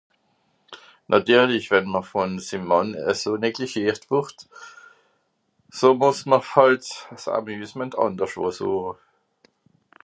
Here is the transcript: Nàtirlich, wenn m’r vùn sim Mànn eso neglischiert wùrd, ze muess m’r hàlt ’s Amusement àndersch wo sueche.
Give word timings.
Nàtirlich, 1.11 1.65
wenn 1.73 1.91
m’r 1.93 2.05
vùn 2.13 2.33
sim 2.47 2.63
Mànn 2.71 2.89
eso 3.13 3.31
neglischiert 3.43 4.03
wùrd, 4.09 4.37
ze 5.79 5.89
muess 5.99 6.21
m’r 6.29 6.43
hàlt 6.51 6.85
’s 7.21 7.25
Amusement 7.37 7.93
àndersch 8.05 8.39
wo 8.41 8.49
sueche. 8.59 8.95